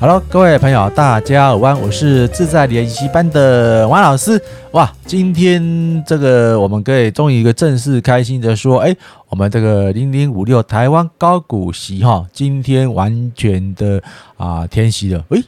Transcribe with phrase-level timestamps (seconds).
[0.00, 4.40] Hello，各位朋友，大家好，我是自在练习班的王老师。
[4.70, 5.60] 哇，今天
[6.06, 8.94] 这个我们可以终于一个正式开心的说，哎，
[9.28, 14.00] 我们这个零零五六台湾高股息哈，今天完全的
[14.36, 15.24] 啊天息了。
[15.30, 15.42] 诶，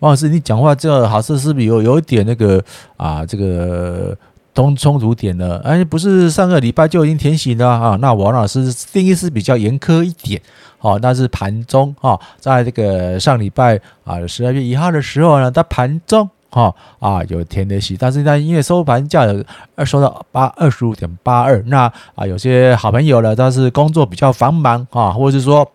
[0.00, 2.62] 王老师，你讲话这好像是不是有有一点那个
[2.98, 4.14] 啊这个
[4.54, 5.60] 通冲突点呢？
[5.64, 7.98] 哎，不是上个礼拜就已经填息了啊？
[8.00, 10.40] 那王老师定义是比较严苛一点。
[10.78, 19.26] 哦，那是盘中哈，在这个上礼拜啊，十二月一号的时候呢，在盘中哈啊有填的息，但是呢，因为收盘价
[19.74, 25.68] 二收到八二十五点八二，那啊有些好朋友呢，他是工作比较繁忙啊，或者是说。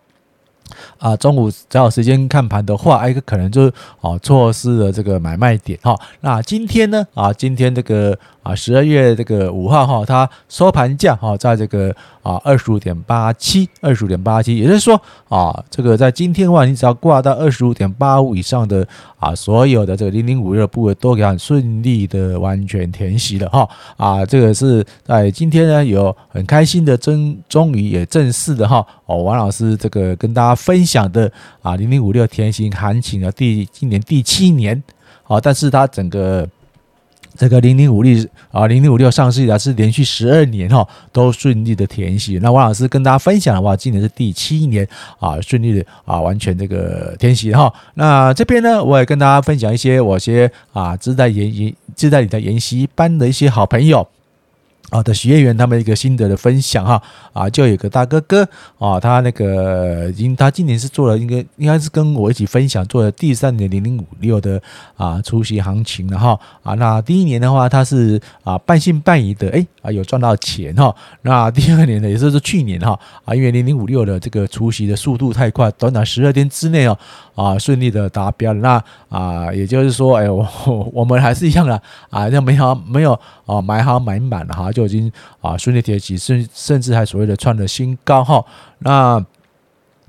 [0.98, 5.96] 啊，中午只要有时间看盘的话，哎，可能就是哦错失了这个买卖点哈。
[6.20, 18.86] 那今天呢，啊，今天这个啊十二月这个五号哈，它收盘价哈，在这个啊二十五点八七，二十五点八七，也就是说啊，这个在今天的话，你只要挂到二十五点八五以上的
[19.20, 23.68] 啊，所有的这个零零五六部位都可以很顺利的完全填息了哈。
[23.96, 34.82] 啊，这个是在今天呢，有很开心的终终于也正式的哈，哦，王老师这个跟大家分享的啊，零零五六填息行情的第今年第七年，
[35.22, 36.48] 好，但是它整个
[37.36, 42.38] 这个零零五六啊，零零五六上市以来是连续十二年哈，都顺利的填写。
[42.42, 44.86] 那王老师跟大家分享的话，今年是第七年
[45.18, 47.72] 啊，顺利的啊，完全这个填写哈。
[47.94, 54.06] 那这边呢，我也跟大家分享一些我些啊，自带研习自带理财研习班的一些好朋友。
[54.90, 57.00] 啊的学员他们一个心得的分享哈
[57.32, 58.46] 啊，就有个大哥哥
[58.78, 64.60] 啊，他那个已经他今年是做了应该应该是跟我一起分享做了第三年零零五六的
[64.96, 76.98] 啊除息行情了哈啊，那第一年的话他是啊半信半疑的哎啊有赚到钱哈，那第二年呢也就是去年哈啊因为零零五六的这个除息的速度太快，短短十二天之内哦
[77.36, 80.44] 啊顺利的达标了，那啊也就是说哎我
[80.92, 81.80] 我们还是一样的
[82.10, 83.12] 啊，那没有没有
[83.46, 84.79] 啊买好买满哈就。
[84.80, 88.42] 就已经啊顺利填息，甚甚至还所谓的创了新高哈。
[88.78, 89.22] 那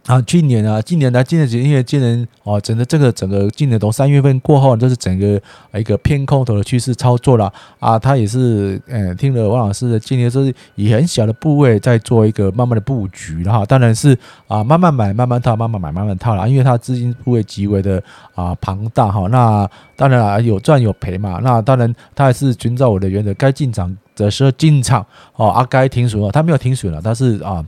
[0.08, 5.40] 啊，去年啊，今年呢，今年因为今年哦，整个这个整个今年从三月份过后，就是整个
[5.80, 8.00] 一个偏空头的趋势操作了啊。
[8.00, 13.64] 他也是嗯，听了王老师的建议，是以很小的部位在做一个慢慢的布局了哈。
[13.64, 14.18] 当然是
[14.48, 18.02] 啊，慢慢买，慢慢套，慢慢买，慢慢套了，因为他资金部位极为的
[18.34, 19.28] 啊庞大哈。
[19.28, 21.40] 那当然啊，有赚有赔嘛。
[21.44, 23.96] 那当然，他还是遵照我的原则，该进场
[24.26, 25.06] 的时候进场
[25.36, 27.66] 哦，啊，该停损了，他没有停损了，但是啊。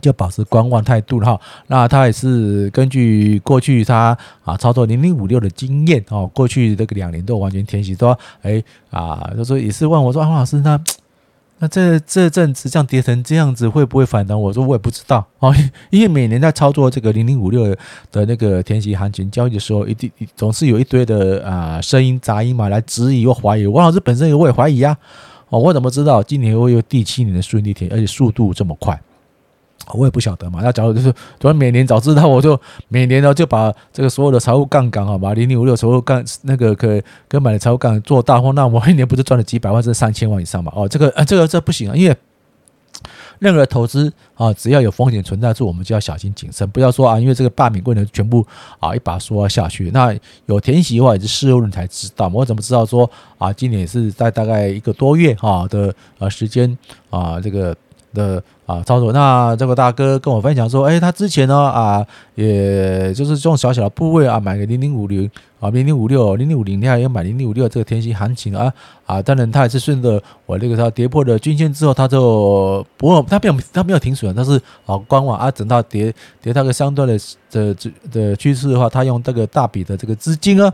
[0.00, 10.76] 就保持观望态度哈，那他也是根据过去他啊操作零零五六的经验哦，过去这个两年都完全填息，说哎啊，就说也是问我说，王老师，那
[11.60, 14.38] 那这这阵子这样跌成这样子会不会反弹？
[14.38, 15.54] 我说我也不知道哦，
[15.90, 17.64] 因为每年在操作这个零零五六
[18.10, 23.64] 的那个填息行情交易的时候，一定总是有一堆的啊声音杂音嘛，来质疑或怀疑。
[23.64, 24.98] 王老师本身我也怀疑啊，
[25.58, 28.98] 我怎么知道今年会有第七年的顺利天，而且速度这么快？
[29.92, 40.72] 我也不晓得嘛，那假如就是，主要每年早知道我就每年呢就把这个所有的财务杠杆好吧，零零五六所有杠那个可可买的财务杠杆做大货，那我一年不是赚了几百万，甚至三千万以上嘛？
[40.74, 42.16] 哦，这个啊，这个这不行啊，因为
[43.38, 48.46] 任何投资啊，只要有风险存在住，我们就要小心谨慎，不要说啊，因为这个罢免不能全部
[48.78, 49.90] 啊一把说下去。
[49.92, 50.14] 那
[50.46, 52.30] 有填写的话，也是事后你才知道。
[52.32, 56.76] 我怎么知道说啊，今年也是在大概一个多月哈的呃时间
[57.10, 57.76] 啊，这个。
[58.14, 65.30] 的啊操作，那这个大哥跟我分享说，哎，他之前呢啊，也就是这种小小的部位啊，买个零零五零
[65.60, 68.72] 啊，零零五六，零零五零，你还要买零零五六这个天息行情啊
[69.04, 77.18] 啊，当然他也是顺着我那个他跌破了均线之后，他就不过他没有他没有停损，他是啊观望啊，等到跌跌到个相对的
[77.50, 77.76] 的
[78.10, 80.72] 的趋势的话，他用这个大笔的这个资金啊。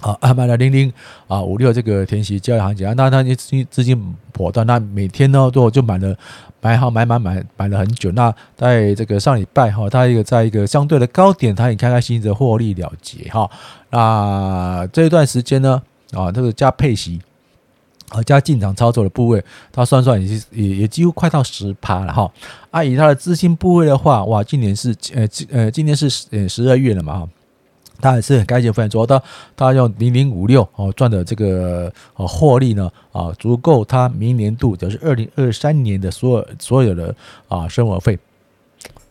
[0.00, 0.92] 啊，买了零零
[1.26, 6.14] 啊五六这个填息交易行情啊，那他资金资金果断，那每天呢都就买了
[6.60, 8.10] 买好买买买买了很久。
[8.12, 13.48] 那在这个上礼拜哈，他一个在一个相对的高点，他也开开心心的获利了结哈。
[13.90, 15.80] 那这一段时间呢
[16.12, 17.20] 啊，这个加配息
[18.10, 22.30] 和加进场操作的部位，他算算也是也也几乎快到十趴了哈。
[22.70, 27.28] 啊，以他的资金部位的话，哇，今年是呃今呃今年是呃十二月了嘛哈。
[28.00, 29.22] 他也是很开心分享，说他
[29.56, 37.14] 他用零零五六哦赚的这个呃获利呢啊，足够他明年度就是二零二三年的所有所有的
[37.48, 38.18] 啊生活费。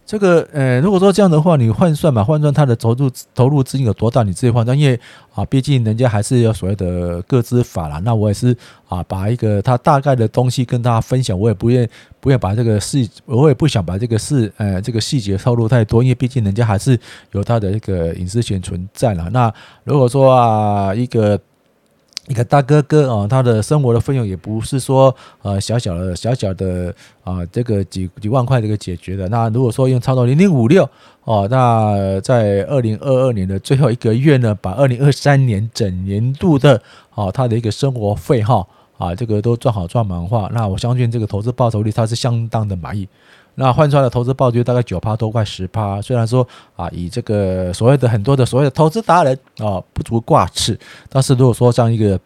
[0.07, 4.79] 这个呃，如果说这样的话，你换算嘛，换算它的投入投入资金有多大，你自己换算。
[4.79, 4.97] 因为
[5.35, 7.99] 啊，毕竟人家还是有所谓的个资法啦。
[8.05, 8.55] 那我也是
[8.87, 11.37] 啊，把一个他大概的东西跟大家分享。
[11.37, 11.87] 我也不愿
[12.21, 16.97] 不愿把这个细，我也不想把这个事呃这个细节透露太多，因为毕竟人家还是
[17.33, 19.29] 有他的一个隐私权存在了。
[19.31, 21.37] 那如果说啊一个。
[22.27, 26.93] 一个大哥哥啊，他的生活的费用也不是说呃小小的小小的
[27.23, 29.29] 啊这个几几万块这个解决的。
[29.29, 30.87] 那如果说用操作零零五六
[31.23, 36.81] 哦，那在二零二二年的最后一个月呢，把二零二三年整年度的
[37.11, 43.07] 啊他的一个生活费哈啊这个都赚好赚满的话，那我相信这个投资报酬率他是相当的满意。
[43.59, 45.99] 那换出来的投资报酬大概九趴多，快十趴。
[45.99, 52.19] 虽然说啊，以这个所谓的很多的所谓的投资达人啊不足挂齿，但是如果说像一个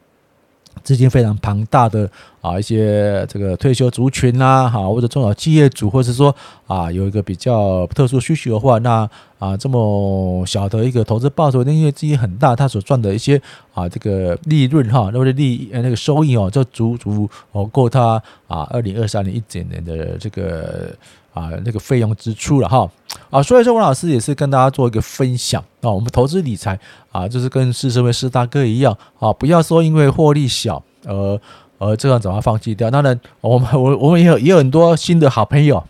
[0.84, 2.10] 资金非常庞大的
[2.42, 6.36] 啊一些这个退休族群呐，哈或者中小企业主，或者是说
[6.68, 9.10] 啊有一个比较特殊需求的话，那
[9.40, 13.42] 啊这么小的一个投资报酬，因为资金很大，他所赚的一些
[13.74, 20.94] 啊这个利润哈，或者利呃那个收益哦，就足足哦够他啊二零二三年一整年的这个。
[21.34, 22.86] 啊，那个费用支出了哈
[23.30, 26.78] 啊，所以说王老师也是跟大家做一个分享啊，我们投资理财
[27.10, 31.40] 啊，就是跟四十位四大哥一样啊，不要说因为获利小而
[31.82, 32.90] 而这样子把它放弃掉。
[32.92, 35.84] 当然， 我们我我们也有也有很多新的好朋友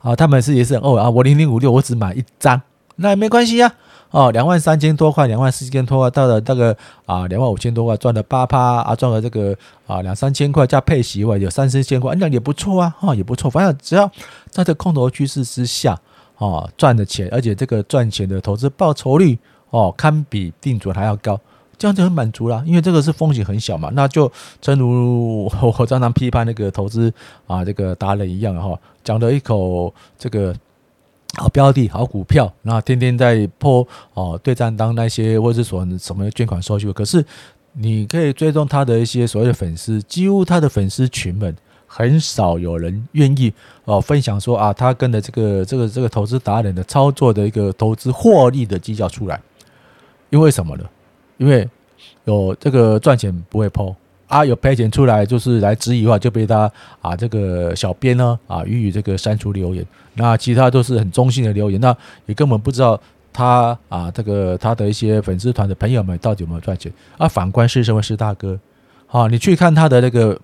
[0.00, 2.60] 啊，他们是也是很哦啊，我零零五六我只买一张，
[2.96, 3.72] 那也没关系呀。
[4.10, 6.76] 哦，两万三千多块，两万四千多块，到了那个
[7.06, 9.56] 啊，两万五千多块，赚了八趴啊，赚了这个
[9.86, 13.50] 啊两三千块加配息外，有三四千块，那也不错啊，哈，也不错。
[13.50, 14.10] 反正只要
[14.50, 15.98] 在这空头趋势之下，
[16.36, 19.38] 哦，赚的钱，而且这个赚钱的投资报酬率
[19.70, 21.40] 哦，堪比定存还要高，
[21.82, 22.62] 这样就很满足了。
[22.64, 24.30] 因为这个是风险很小嘛，那就
[24.60, 27.12] 正如我常常批判那个投资
[27.48, 30.54] 啊，这个达人一样哈，讲了一口这个。
[31.34, 37.24] 好标的，好股票，然后天天在破哦对账单那些，或者是说什么捐款收据，可是
[37.72, 41.56] 你可以追踪他的一些所谓的粉丝，几乎他的粉丝群们
[41.86, 43.50] 很少有人愿意
[43.86, 49.40] 哦分享说啊，他跟的这个这个这个投资达人的操作的一个投资获利的绩效出来，
[50.28, 50.84] 因为什么呢？
[51.42, 51.68] 因为
[52.24, 53.94] 有这个赚钱不会抛。
[54.28, 56.70] 啊，有赔钱出来就是来质疑的话，就被他
[57.02, 59.84] 啊这个小编呢啊予以这个删除留言。
[60.14, 61.94] 那其他都是很中性的留言，那
[62.24, 62.98] 也根本不知道
[63.30, 66.90] 他啊这个他的一些粉丝团的朋友们到底有没有赚钱。
[67.18, 68.58] 啊，反观是什么是大哥？
[69.06, 70.40] 好，你去看他的那个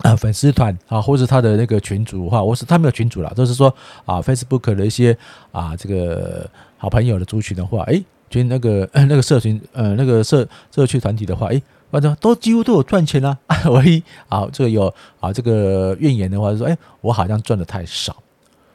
[0.00, 3.68] 啊粉丝团啊，或者他的那个群主的话，我是他没有群主了，就是说
[4.06, 5.14] 啊 Facebook 的一些
[5.52, 6.48] 啊这个
[6.78, 11.62] 好朋友的族群的话，诶，群那个那个社群呃那个社社区团体的话，诶。
[11.88, 18.14] 反正都几乎都有赚钱啦啊， 唯一啊，这个有啊，这个怨言的话就说，哎，我好像赚的太少，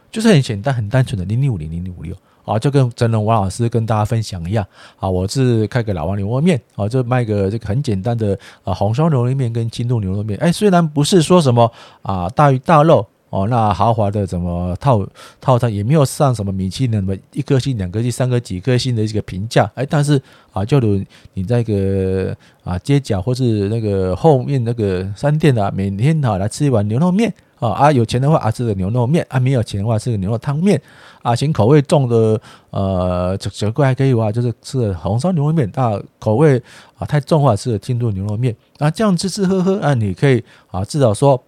[0.09, 2.15] 就是很简单、很单纯的零零五零零零五六
[2.45, 4.65] 啊，就跟真人王老师跟大家分享一样
[4.97, 11.69] 啊，我是开个老王牛肉面啊，就卖个这个很简单的啊红烧牛肉面跟清炖牛肉面，哎，虽然不是说什么
[12.03, 13.05] 啊大鱼大肉。
[13.31, 15.07] 哦，那豪华的怎么套
[15.39, 21.01] 套餐也没有上什么米其林什么一颗星、两颗星、三颗几颗星的一个评价，哎，但是啊，就如
[21.33, 22.35] 你在一个
[22.65, 27.33] 啊街角或是那个后面那个商店啊，每天啊来吃一碗牛肉面。
[27.61, 30.81] 啊啊，有钱的话啊吃个牛肉面啊，没有钱的话吃个牛肉汤面。
[31.21, 32.41] 啊，嫌口味重的
[32.71, 35.71] 呃这这个还可以的话，就是吃个红烧牛肉面。
[35.75, 36.61] 啊，口味
[36.97, 38.53] 啊太重的话吃个清炖牛肉面。
[38.79, 41.41] 啊，这样吃吃喝喝啊，你可以啊至少说。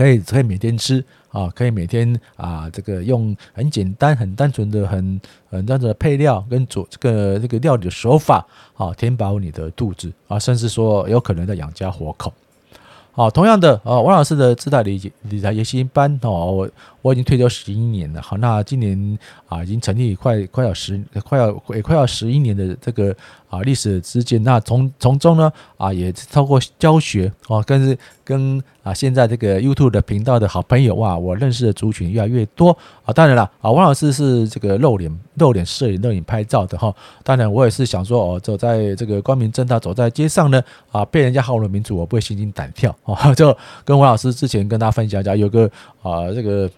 [0.00, 5.20] 可以可以每天吃啊，可以每天啊，这个用很简单、很单纯的、很
[5.50, 8.42] 很单纯的配料跟做这个这个料理的手法
[8.78, 12.32] 啊，填饱你的肚子啊，甚至说有可能在养家活口。
[13.12, 16.70] 好，同样的啊，王老师的自带理理财研习班哦，我
[17.02, 18.22] 我已经退休十一年了。
[18.22, 23.14] 好，那今年啊，已经成立快快要十快要也快要十一年的这个
[23.50, 33.12] 啊历史之间，那从从中呢啊，也透过教学哦，跟跟啊现在这个 YouTube 的频道的好朋友哇，我认识的族群越来越多啊。
[33.12, 36.94] 当然了啊，王老师是这个露脸露脸摄影、露脸拍照的哈。
[37.22, 43.32] 当然，我也是想说哦，走在这个光明正大走在街上呢啊，被人家号了民主，我不会心惊胆跳啊。
[43.36, 45.70] 就跟王老师之前跟大家分享一下，有个
[46.02, 46.70] 啊这个。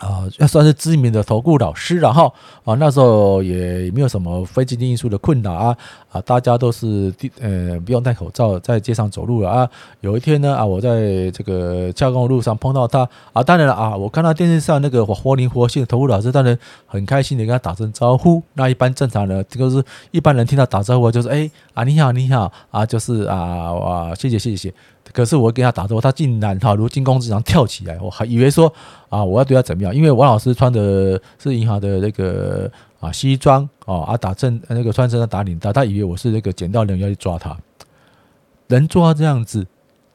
[0.00, 2.32] 啊，要算是知名的投顾老师，然后
[2.64, 5.76] 啊，那时候也没有什么非经济因素的困扰啊
[6.10, 9.68] 啊，大家都是呃不用戴口罩在街上走路了啊。
[10.00, 18.42] 有一天呢啊，我在这个教工路上碰到他啊，当然了啊，我看到电视上那个活灵活现的投顾老师，当然很开心的跟他打声招呼。
[18.54, 24.72] 那一般正常人就是一般人听到打招呼就是哎啊你好你好啊，就是啊哇谢谢谢谢。
[25.12, 28.72] 可是我跟他打之后，他竟然哈如惊弓之鸟跳起来，我还以为说
[29.08, 29.94] 啊我要对他怎么样？
[29.94, 37.56] 因为王老师穿的是银行的那个啊西装哦，啊打正那个穿身上打领带，他以为我是那个捡到人要去抓他，
[38.68, 39.66] 能做到这样子，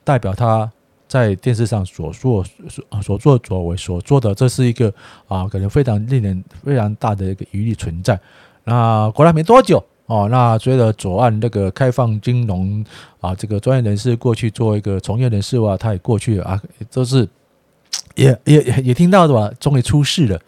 [0.04, 0.72] 代表他
[1.08, 4.94] 在电视上所做所所作所为所做的，这是一个
[5.28, 8.20] 啊可能非常令人非常大的一个疑虑存在。
[8.64, 9.84] 那果然没多久。
[10.08, 12.86] 哦，那随着左岸那个开放金融
[13.20, 16.62] 啊，这个专业人士过去做一个从业人士的话，他也过去了啊，
[16.94, 17.28] 都是
[18.14, 20.40] 也也也也听到的吧，终于出事了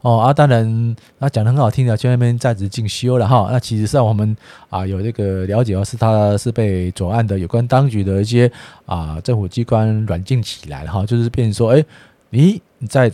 [0.00, 3.50] 哦啊，当然他讲的很好听的，去那边在职进修了哈。
[3.52, 4.34] 那其实上我们
[4.70, 8.50] 啊有这个了解，是他是被左岸的有关当局的一些
[8.86, 11.84] 啊政府机关软禁起来了哈，就是变成说，哎，
[12.30, 13.12] 你在。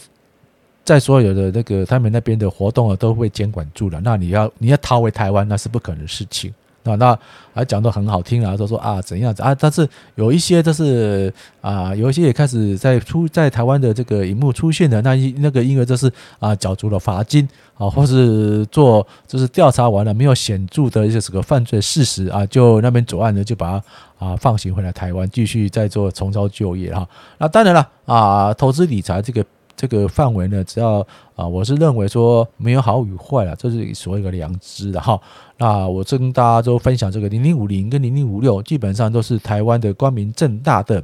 [0.89, 4.01] 在所有的那个他们那边的活动啊，都会监管住了。
[4.03, 6.51] 那你要你要逃回台湾，那是不可能的事情。
[6.83, 7.19] 那那
[7.53, 11.31] 还讲得很好听啊，都说啊怎样子啊，但是有一些就是
[11.61, 27.07] 啊，有一些也开始在出在台湾的这个荧幕出现的那一那个，因为这是啊缴足了罚金啊，或是做就是调查完了没有显著的一些这个犯罪事实啊，就那边左岸呢就把他啊放行回来台湾，继续再做重操旧业哈。
[27.37, 29.45] 那当然了啊，投资理财这个。
[29.79, 31.07] 这个范围呢，只要
[31.37, 35.19] 啊，我是认为说没有好与坏了，这是所谓的良知的哈。
[35.57, 41.01] 那我跟大家都分享这个零零五零跟零零五六，基本上都是台湾的光明正大的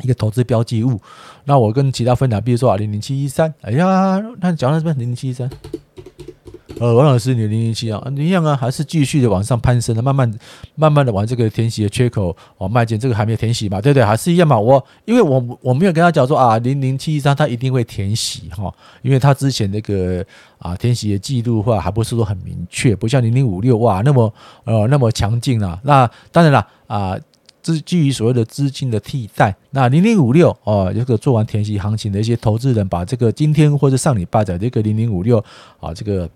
[0.00, 0.98] 一个投资标记物。
[1.44, 5.50] 那我跟其他分享，比如说啊零零七一三，哎呀，那讲到这边零零七一三。
[6.82, 10.28] 呃，王老师，你零零七啊，一样啊，还是继续的往上攀升的，慢慢
[10.74, 14.04] 慢慢的往这个填息的缺口哦迈进，这个还没有填息嘛，对不对？
[14.04, 14.58] 还是一样嘛。
[14.58, 20.26] 我因为我我没有跟他讲说啊，零零七一三它一定会填息哈，因为他之前那个
[20.58, 24.34] 啊填息的记录话，还不是说很明确，不像零零五六哇那么
[24.64, 25.78] 呃那么强劲啊。
[25.84, 27.16] 那当然了啊，
[27.62, 35.38] 资基于所谓的资金的替代，那零零五六哦，这个做完填息行情的一些投资人，把这个今天或者上礼拜的这个零零五六
[35.78, 36.28] 啊这个。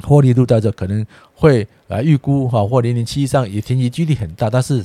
[0.00, 4.84] 获利度在这可能会来预估哈，或零零七以上也填息几率很大，但是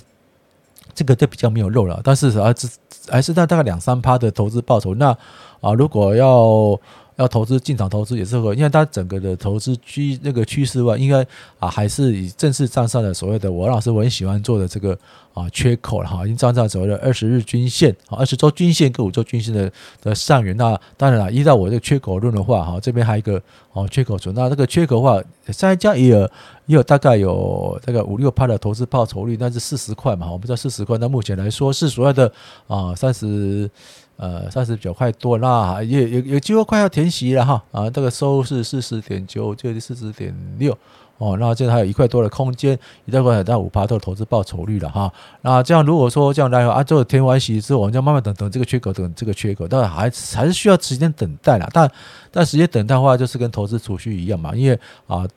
[0.93, 2.01] 这个就比较没有肉了。
[2.03, 2.67] 但是啊，这
[3.09, 4.93] 还是在大概两三趴的投资报酬。
[4.95, 5.17] 那
[5.61, 6.79] 啊，如果要
[7.17, 11.25] 要投资进场投资也是会，因为它整个的投资趋那个趋势话，应该
[11.59, 14.97] 啊还是以正式站上的所谓的我老师我很喜欢做的这个。
[15.37, 19.71] 啊，缺口了哈，已经站在所谓的二十日均线啊，二十周均线跟五周均线的
[20.01, 20.57] 的上缘。
[20.57, 23.39] 那当然了，依照我这个缺口论的话，哈，这边还有一个
[23.71, 24.33] 哦缺口存。
[24.33, 25.21] 那这个缺口的话，
[25.53, 26.21] 上一家也有
[26.65, 32.33] 也有大概有这个五六趴的投资报酬率，那是四十块嘛，我们知道四十块，那目前来说是所谓的
[32.65, 33.69] 啊三十
[34.17, 40.77] 呃三十九块多，那也也也几乎快要填息了哈啊，这个收是四十点九，就是四十点六。
[41.19, 45.11] 哦，那这还有一块多的空间，一大块到五趴多的投资报酬率了哈。
[45.41, 51.67] 那这样如果说这样来啊，这个填完息之后，我们就慢慢等等这个缺口，等这个缺口，但还还是需要时间等待了。
[51.73, 51.91] 但
[52.29, 55.27] 但时间等待的话，就是跟投资储蓄一样嘛，因为啊，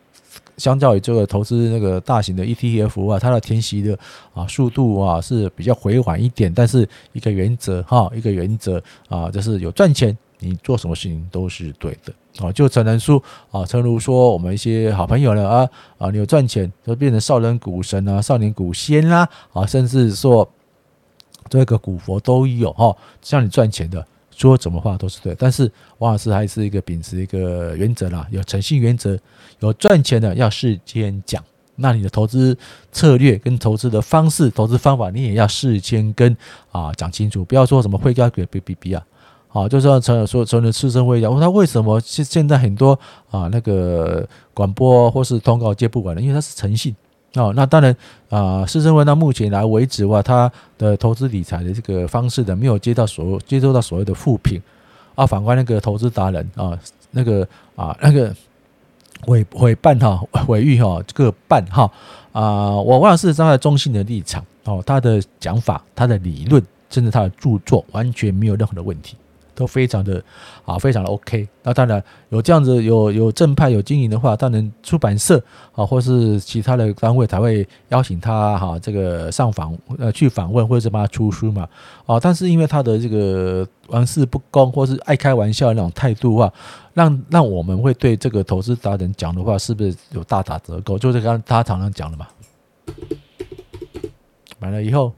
[0.60, 3.98] 相较于这个投资那个大型的 ETF 啊，它的填息的
[4.34, 10.16] 啊速度啊是比较回缓一点，但是一个原则哈，一个原则啊，就是有赚钱。
[10.42, 12.10] 你做什么事情都是对的
[12.42, 20.50] 啊，就只能说啊，诚如说我们一些好朋友呢啊啊，你有赚钱就变成少人股神啊，少年股仙啦啊，甚至说
[21.50, 24.06] 这个股佛都有哈，像你赚钱的
[24.40, 29.18] 说怎么话都是对，但是王老师还是一个秉持一个原则啦，有诚信原则，
[29.58, 31.44] 有赚钱的要事先讲，
[31.76, 32.56] 那你的投资
[32.90, 36.34] 策略跟投资的方式、投资方法你也要事先跟
[36.72, 39.04] 啊讲清楚，不要说什么会交给 B B B 啊。
[39.48, 42.98] 好，就像陈说陈的师生会讲，我说，他为什么现现在很多
[43.30, 46.22] 啊那个广播或是通告接不完了？
[46.22, 46.96] 因为他是诚信
[47.34, 47.52] 哦。
[47.54, 47.94] 那当然
[48.28, 54.60] 啊，师生会到目前来为止的话，他的投资理财的这个方式的没有接到所接收到所谓的负评
[55.14, 55.26] 啊。
[55.26, 56.78] 反观那个投资达人啊，
[57.10, 57.46] 那个
[57.76, 58.34] 啊那个
[59.26, 61.90] 委委办哈委諭哈这个办哈
[62.32, 69.16] 啊，我忘了是站在中性的立场哦，他的讲法、他的理论，甚至他的著作，完全没有任何的问题。
[69.60, 70.22] 都非常的
[70.64, 71.46] 啊，非常的 OK。
[71.62, 75.40] 那当然有这样子有有正派有经营的话，当然出版社
[75.72, 81.68] 啊，或是其他的单位才会邀请他哈，这个上访呃去访问，或者是帮他出书嘛。
[82.06, 86.52] 啊，但是因为他的这个玩世不恭，或是爱开玩笑的那种态度的话，
[86.94, 90.98] 让让我们会对这个投资达人讲的话，是不是有大打折扣？
[90.98, 92.26] 就是刚他常常讲的嘛。
[94.58, 95.12] 买了以后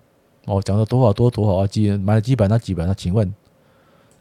[0.47, 1.67] 哦，讲了多少多多少啊？
[1.67, 2.93] 几买了几百那几百那？
[2.95, 3.33] 请问？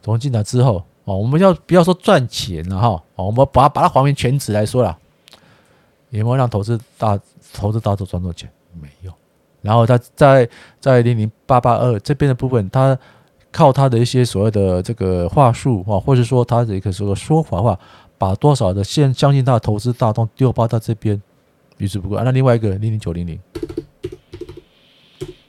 [0.02, 2.88] 从进来之后，哦，我们要不要说赚钱了哈？
[3.14, 4.98] 哦，我们把把它还原全值来说了，
[6.10, 7.18] 有没有让投资大
[7.52, 8.50] 投资大众赚到钱？
[8.80, 9.12] 没有，
[9.60, 10.48] 然后他在
[10.80, 12.98] 在零零八八二这边的部分，他
[13.50, 17.78] 靠他的一些所谓的这个话术啊，或者说他的一个说说法的话，
[18.18, 21.20] 把多少的现相信他的投资大众丢包到这边，
[21.76, 23.38] 于是不过，那另外一个零零九零零，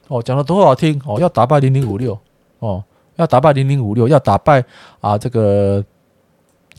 [0.08, 1.00] 哦，讲的多好听？
[1.06, 2.18] 哦，要打败零零五六。
[2.60, 2.82] 哦，
[3.16, 4.64] 要打败零零五六，要打败
[5.00, 5.84] 啊这个。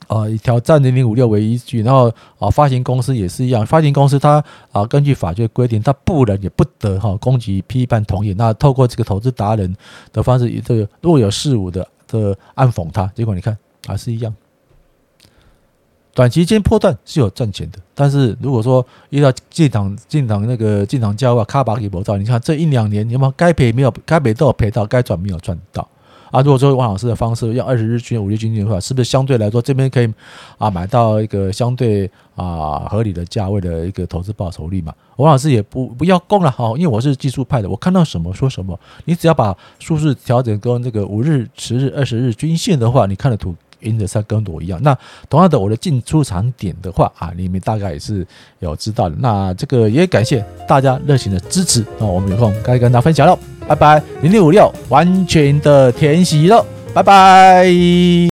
[0.07, 8.31] 啊，以挑战零零五六为依据，然后啊，发行公司也是一样，发行公司它啊，根据法律规定，它不能也不得哈攻击、批判、同意。
[8.33, 9.73] 那透过这个投资达人
[10.11, 14.35] 的方式，这个若有似无的的暗讽他，结果你看还是一样。
[16.13, 23.91] 短期间破断是有赚钱的，但是如果说遇到进场进场那个进场价位卡巴给博到，你看这一两年有没有该赔没有？
[24.05, 25.87] 该赔都有赔到，该赚没有赚到。
[26.31, 30.13] 啊，如果说王老师的方式用二十日均、五日均线的话，是不是相对来说这边可以
[30.57, 34.93] 啊买到一个相对啊合理的价位的一个投资报酬率嘛？
[35.17, 38.79] 王老师也不不要攻了哈，因为我是技术派的，我看到什么说什么。
[39.05, 43.55] 你只要把数字调整跟这个五日、十日、二十日均线的话，你看的图。
[43.81, 44.97] 因着像跟我一样，那
[45.29, 48.25] 同样的，我的进出场点的话啊，你们大概也是
[48.57, 49.15] 有知道的。
[49.19, 58.29] 那这个也感谢大家热情的支持，那我们有空该跟大家分享喽，拜拜，零零五六完全的填息了，拜拜。